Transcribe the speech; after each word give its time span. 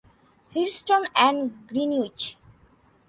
Houston 0.53 1.03
and 1.15 1.41
Greenwich. 1.69 2.19